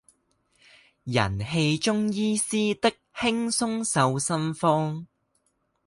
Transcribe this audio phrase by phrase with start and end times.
[1.03, 5.05] 人氣中醫師的輕鬆瘦身方